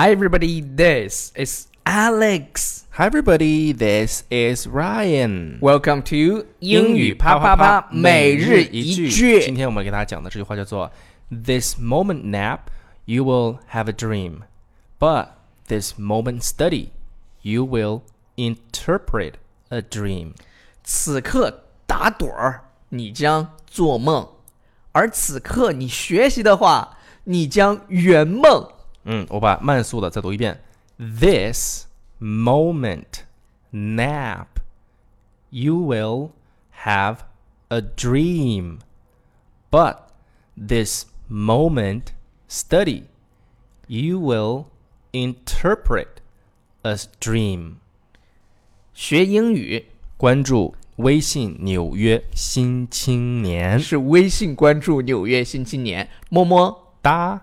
[0.00, 2.86] Hi everybody, this is Alex.
[2.90, 5.58] Hi everybody, this is Ryan.
[5.60, 9.10] Welcome to 英语啪啪啪每日一句。
[9.10, 9.42] 句。
[9.42, 10.92] 今天我们给大家讲的这句话叫做
[11.30, 12.60] This moment nap,
[13.06, 14.42] you will have a dream,
[15.00, 15.30] but
[15.66, 16.90] this moment study,
[17.42, 18.02] you will
[18.36, 19.32] interpret
[19.70, 20.34] a dream.
[20.84, 24.28] 此刻打盹儿，你将做梦；
[24.92, 28.64] 而此刻你学习的话，你将圆梦。
[29.07, 30.61] 嗯，我把慢速的再读一遍。
[30.97, 31.87] This
[32.19, 33.23] moment
[33.71, 34.47] nap,
[35.49, 36.31] you will
[36.83, 37.17] have
[37.69, 38.79] a dream,
[39.69, 39.97] but
[40.55, 42.13] this moment
[42.47, 43.03] study,
[43.87, 44.65] you will
[45.11, 46.07] interpret
[46.83, 47.75] a dream.
[48.93, 49.87] 学英语
[50.17, 57.41] 关注微信《纽约新青年》，是微信关注纽约新青年，么么哒。